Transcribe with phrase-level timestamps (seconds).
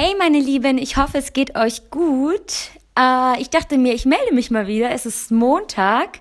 [0.00, 2.70] Hey meine Lieben, ich hoffe es geht euch gut.
[2.96, 4.92] Äh, ich dachte mir, ich melde mich mal wieder.
[4.92, 6.20] Es ist Montag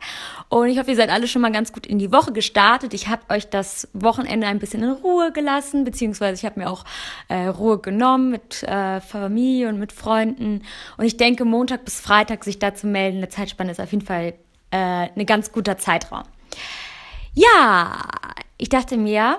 [0.50, 2.96] und ich hoffe, ihr seid alle schon mal ganz gut in die Woche gestartet.
[2.96, 6.86] Ich habe euch das Wochenende ein bisschen in Ruhe gelassen, beziehungsweise ich habe mir auch
[7.28, 10.64] äh, Ruhe genommen mit äh, Familie und mit Freunden.
[10.98, 14.08] Und ich denke, Montag bis Freitag sich da zu melden, eine Zeitspanne ist auf jeden
[14.08, 14.34] Fall
[14.72, 16.24] äh, ein ganz guter Zeitraum.
[17.36, 17.96] Ja,
[18.58, 19.38] ich dachte mir,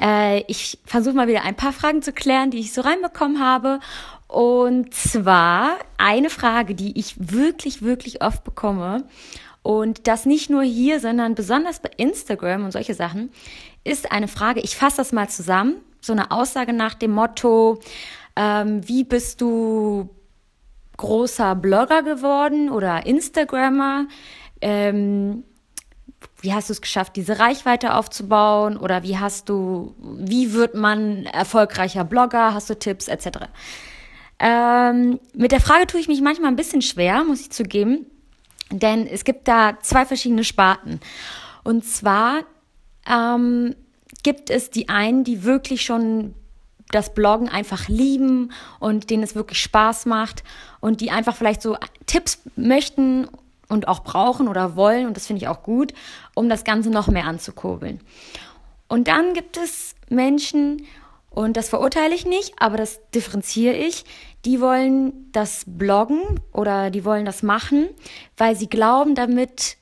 [0.00, 3.80] äh, ich versuche mal wieder ein paar Fragen zu klären, die ich so reinbekommen habe.
[4.28, 9.04] Und zwar eine Frage, die ich wirklich, wirklich oft bekomme.
[9.62, 13.30] Und das nicht nur hier, sondern besonders bei Instagram und solche Sachen,
[13.84, 17.80] ist eine Frage, ich fasse das mal zusammen, so eine Aussage nach dem Motto,
[18.36, 20.08] ähm, wie bist du
[20.96, 24.06] großer Blogger geworden oder Instagrammer?
[24.60, 25.44] Ähm,
[26.40, 28.76] wie hast du es geschafft, diese Reichweite aufzubauen?
[28.76, 32.54] Oder wie hast du, wie wird man erfolgreicher Blogger?
[32.54, 33.48] Hast du Tipps etc.?
[34.38, 38.06] Ähm, mit der Frage tue ich mich manchmal ein bisschen schwer, muss ich zugeben,
[38.70, 41.00] denn es gibt da zwei verschiedene Sparten.
[41.64, 42.40] Und zwar
[43.10, 43.74] ähm,
[44.22, 46.34] gibt es die einen, die wirklich schon
[46.90, 50.44] das Bloggen einfach lieben und denen es wirklich Spaß macht
[50.80, 53.26] und die einfach vielleicht so Tipps möchten
[53.68, 55.92] und auch brauchen oder wollen, und das finde ich auch gut,
[56.34, 58.00] um das Ganze noch mehr anzukurbeln.
[58.88, 60.86] Und dann gibt es Menschen,
[61.30, 64.04] und das verurteile ich nicht, aber das differenziere ich,
[64.46, 66.20] die wollen das bloggen
[66.52, 67.88] oder die wollen das machen,
[68.36, 69.76] weil sie glauben, damit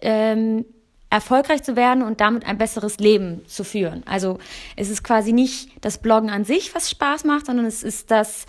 [0.00, 0.64] ähm,
[1.08, 4.02] erfolgreich zu werden und damit ein besseres Leben zu führen.
[4.06, 4.38] Also
[4.74, 8.46] es ist quasi nicht das Bloggen an sich, was Spaß macht, sondern es ist das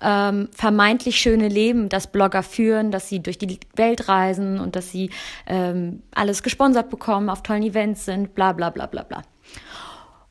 [0.00, 4.90] ähm, vermeintlich schöne Leben, das Blogger führen, dass sie durch die Welt reisen und dass
[4.90, 5.10] sie
[5.46, 9.22] ähm, alles gesponsert bekommen, auf tollen Events sind, bla bla bla bla bla.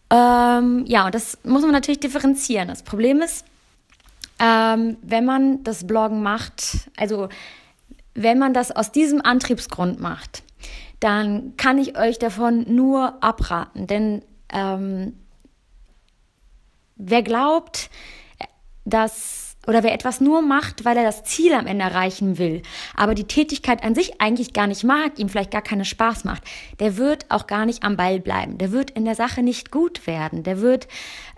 [0.10, 2.68] Ähm, ja, und das muss man natürlich differenzieren.
[2.68, 3.46] Das Problem ist,
[4.40, 7.30] ähm, wenn man das Bloggen macht, also
[8.14, 10.44] wenn man das aus diesem Antriebsgrund macht,
[11.00, 13.88] dann kann ich euch davon nur abraten.
[13.88, 15.14] Denn ähm,
[16.98, 17.90] wer glaubt,
[18.84, 22.62] dass oder wer etwas nur macht, weil er das Ziel am Ende erreichen will,
[22.96, 26.44] aber die Tätigkeit an sich eigentlich gar nicht mag, ihm vielleicht gar keinen Spaß macht,
[26.80, 28.58] der wird auch gar nicht am Ball bleiben.
[28.58, 30.44] Der wird in der Sache nicht gut werden.
[30.44, 30.88] Der wird,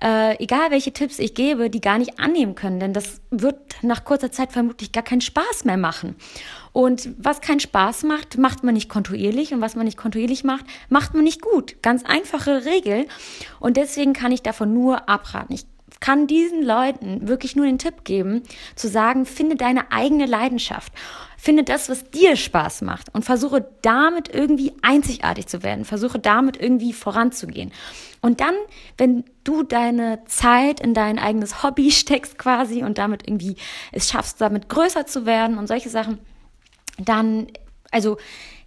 [0.01, 4.05] äh, egal welche Tipps ich gebe, die gar nicht annehmen können, denn das wird nach
[4.05, 6.15] kurzer Zeit vermutlich gar keinen Spaß mehr machen.
[6.71, 10.65] Und was keinen Spaß macht, macht man nicht kontinuierlich und was man nicht kontinuierlich macht,
[10.89, 11.81] macht man nicht gut.
[11.83, 13.05] Ganz einfache Regel.
[13.59, 15.53] Und deswegen kann ich davon nur abraten.
[15.53, 15.65] Ich
[16.03, 18.43] kann diesen Leuten wirklich nur den Tipp geben,
[18.75, 20.91] zu sagen, finde deine eigene Leidenschaft.
[21.37, 25.85] Finde das, was dir Spaß macht und versuche damit irgendwie einzigartig zu werden.
[25.85, 27.71] Versuche damit irgendwie voranzugehen.
[28.19, 28.53] Und dann,
[28.97, 33.55] wenn du deine Zeit in dein eigenes Hobby steckst quasi und damit irgendwie
[33.93, 36.19] es schaffst, damit größer zu werden und solche Sachen,
[36.97, 37.47] dann,
[37.91, 38.17] also,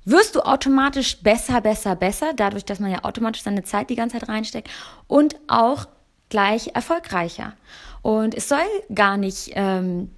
[0.07, 4.19] wirst du automatisch besser, besser, besser, dadurch, dass man ja automatisch seine Zeit die ganze
[4.19, 4.71] Zeit reinsteckt
[5.07, 5.87] und auch
[6.29, 7.55] gleich erfolgreicher.
[8.03, 8.59] Und es soll
[8.95, 10.11] gar nicht ähm,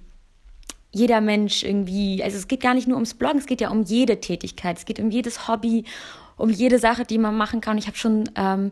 [0.91, 3.83] jeder Mensch irgendwie, also es geht gar nicht nur ums Bloggen, es geht ja um
[3.83, 5.85] jede Tätigkeit, es geht um jedes Hobby,
[6.37, 7.77] um jede Sache, die man machen kann.
[7.77, 8.71] Ich habe schon ähm,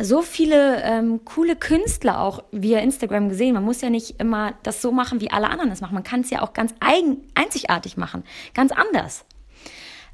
[0.00, 3.54] so viele ähm, coole Künstler auch via Instagram gesehen.
[3.54, 5.94] Man muss ja nicht immer das so machen, wie alle anderen es machen.
[5.94, 8.22] Man kann es ja auch ganz eigen, einzigartig machen,
[8.54, 9.24] ganz anders.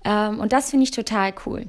[0.04, 1.66] Ähm, und das finde ich total cool.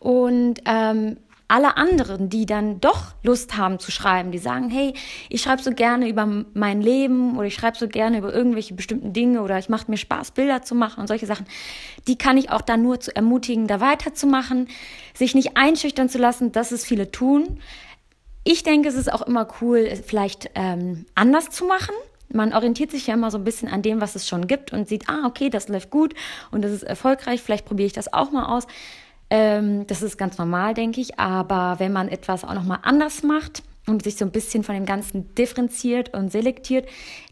[0.00, 1.16] Und ähm,
[1.48, 4.92] alle anderen, die dann doch Lust haben zu schreiben, die sagen, hey,
[5.30, 9.14] ich schreibe so gerne über mein Leben oder ich schreibe so gerne über irgendwelche bestimmten
[9.14, 11.46] Dinge oder ich mache mir Spaß, Bilder zu machen und solche Sachen,
[12.06, 14.68] die kann ich auch dann nur zu ermutigen, da weiterzumachen,
[15.14, 17.60] sich nicht einschüchtern zu lassen, dass es viele tun.
[18.44, 21.94] Ich denke, es ist auch immer cool, vielleicht ähm, anders zu machen.
[22.30, 24.86] Man orientiert sich ja immer so ein bisschen an dem, was es schon gibt und
[24.86, 26.14] sieht, ah, okay, das läuft gut
[26.50, 28.66] und das ist erfolgreich, vielleicht probiere ich das auch mal aus.
[29.30, 31.18] Ähm, das ist ganz normal, denke ich.
[31.18, 34.86] Aber wenn man etwas auch nochmal anders macht und sich so ein bisschen von dem
[34.86, 36.88] Ganzen differenziert und selektiert,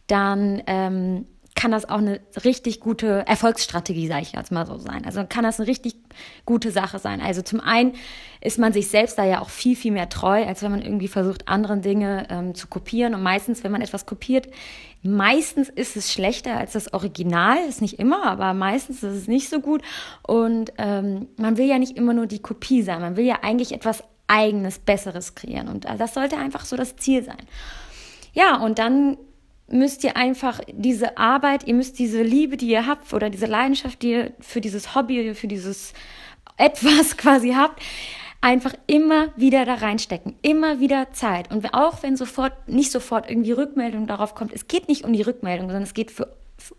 [0.06, 1.26] dann ähm,
[1.56, 5.05] kann das auch eine richtig gute Erfolgsstrategie, sage ich jetzt mal so sein.
[5.05, 5.97] Also kann das eine richtig
[6.44, 7.20] gute Sache sein.
[7.20, 7.94] Also zum einen
[8.43, 11.08] ist man sich selbst da ja auch viel, viel mehr treu, als wenn man irgendwie
[11.08, 13.14] versucht, andere Dinge ähm, zu kopieren.
[13.14, 14.49] Und meistens, wenn man etwas kopiert,
[15.03, 17.56] meistens ist es schlechter als das Original.
[17.67, 19.82] Ist nicht immer, aber meistens ist es nicht so gut.
[20.23, 23.00] Und ähm, man will ja nicht immer nur die Kopie sein.
[23.00, 25.69] Man will ja eigentlich etwas Eigenes, Besseres kreieren.
[25.69, 27.38] Und das sollte einfach so das Ziel sein.
[28.35, 29.17] Ja, und dann
[29.68, 34.02] müsst ihr einfach diese Arbeit, ihr müsst diese Liebe, die ihr habt oder diese Leidenschaft,
[34.02, 35.92] die ihr für dieses Hobby, für dieses
[36.56, 37.82] etwas quasi habt,
[38.40, 41.50] einfach immer wieder da reinstecken, immer wieder Zeit.
[41.50, 45.22] Und auch wenn sofort, nicht sofort irgendwie Rückmeldung darauf kommt, es geht nicht um die
[45.22, 46.36] Rückmeldung, sondern es geht für,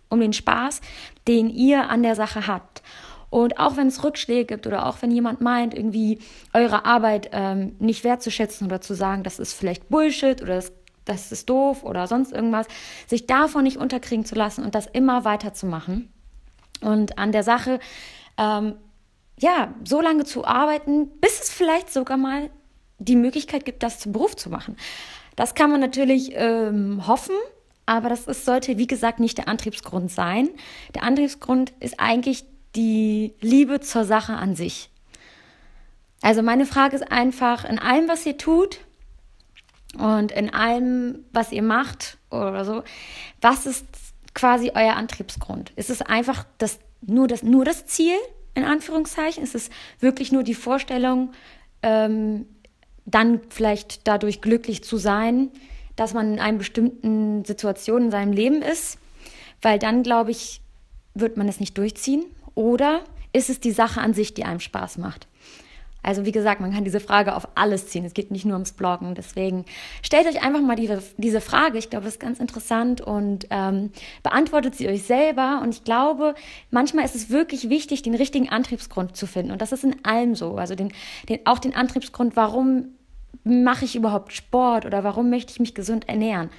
[0.09, 0.81] um den Spaß,
[1.27, 2.81] den ihr an der Sache habt.
[3.29, 6.19] Und auch wenn es Rückschläge gibt oder auch wenn jemand meint, irgendwie
[6.53, 10.71] eure Arbeit ähm, nicht wertzuschätzen oder zu sagen, das ist vielleicht Bullshit oder das,
[11.09, 12.67] das ist doof oder sonst irgendwas,
[13.07, 16.11] sich davon nicht unterkriegen zu lassen und das immer weiterzumachen.
[16.81, 17.79] Und an der Sache
[18.37, 18.75] ähm,
[19.39, 22.49] ja, so lange zu arbeiten, bis es vielleicht sogar mal
[22.99, 24.75] die Möglichkeit gibt, das zum Beruf zu machen.
[25.35, 27.35] Das kann man natürlich ähm, hoffen,
[27.85, 30.49] aber das ist, sollte, wie gesagt, nicht der Antriebsgrund sein.
[30.95, 32.43] Der Antriebsgrund ist eigentlich
[32.75, 34.89] die Liebe zur Sache an sich.
[36.21, 38.79] Also meine Frage ist einfach, in allem, was ihr tut
[39.97, 42.83] und in allem, was ihr macht oder so,
[43.41, 43.85] was ist
[44.33, 45.71] quasi euer Antriebsgrund?
[45.75, 48.15] Ist es einfach das, nur, das, nur das Ziel?
[48.57, 49.43] in Anführungszeichen?
[49.43, 49.69] Ist es
[49.99, 51.31] wirklich nur die Vorstellung,
[51.83, 52.47] ähm,
[53.05, 55.51] dann vielleicht dadurch glücklich zu sein,
[55.95, 58.97] dass man in einer bestimmten Situation in seinem Leben ist?
[59.61, 60.61] Weil dann, glaube ich,
[61.13, 62.25] wird man es nicht durchziehen.
[62.55, 63.01] Oder
[63.31, 65.27] ist es die Sache an sich, die einem Spaß macht?
[66.07, 68.05] Also wie gesagt, man kann diese Frage auf alles ziehen.
[68.05, 69.13] Es geht nicht nur ums Bloggen.
[69.13, 69.65] Deswegen
[70.01, 71.77] stellt euch einfach mal die, diese Frage.
[71.77, 73.91] Ich glaube, das ist ganz interessant und ähm,
[74.23, 75.59] beantwortet sie euch selber.
[75.61, 76.33] Und ich glaube,
[76.71, 79.51] manchmal ist es wirklich wichtig, den richtigen Antriebsgrund zu finden.
[79.51, 80.55] Und das ist in allem so.
[80.55, 80.93] Also den,
[81.27, 82.85] den, auch den Antriebsgrund, warum
[83.43, 86.49] mache ich überhaupt Sport oder warum möchte ich mich gesund ernähren.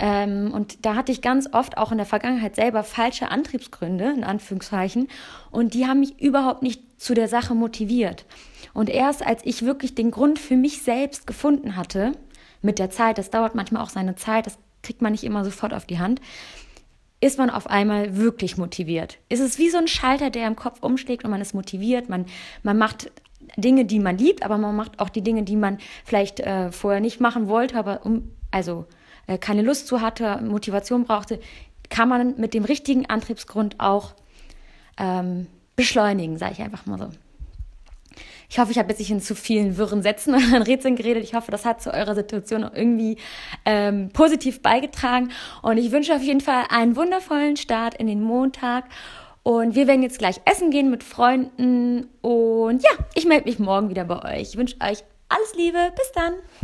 [0.00, 4.24] Ähm, und da hatte ich ganz oft auch in der Vergangenheit selber falsche Antriebsgründe, in
[4.24, 5.06] Anführungszeichen.
[5.52, 8.24] Und die haben mich überhaupt nicht zu der Sache motiviert.
[8.74, 12.12] Und erst als ich wirklich den Grund für mich selbst gefunden hatte,
[12.62, 15.74] mit der Zeit, das dauert manchmal auch seine Zeit, das kriegt man nicht immer sofort
[15.74, 16.20] auf die Hand,
[17.20, 19.18] ist man auf einmal wirklich motiviert.
[19.28, 22.26] Es ist wie so ein Schalter, der im Kopf umschlägt und man ist motiviert, man,
[22.62, 23.12] man macht
[23.56, 27.00] Dinge, die man liebt, aber man macht auch die Dinge, die man vielleicht äh, vorher
[27.00, 28.86] nicht machen wollte, aber um, also
[29.26, 31.38] äh, keine Lust zu hatte, Motivation brauchte,
[31.90, 34.14] kann man mit dem richtigen Antriebsgrund auch
[34.98, 35.46] ähm,
[35.76, 37.10] beschleunigen, sage ich einfach mal so.
[38.52, 41.24] Ich hoffe, ich habe jetzt nicht in zu vielen wirren Sätzen oder an Rätseln geredet.
[41.24, 43.16] Ich hoffe, das hat zu eurer Situation irgendwie
[43.64, 45.30] ähm, positiv beigetragen.
[45.62, 48.84] Und ich wünsche auf jeden Fall einen wundervollen Start in den Montag.
[49.42, 52.10] Und wir werden jetzt gleich essen gehen mit Freunden.
[52.20, 54.50] Und ja, ich melde mich morgen wieder bei euch.
[54.50, 55.90] Ich wünsche euch alles Liebe.
[55.96, 56.34] Bis dann.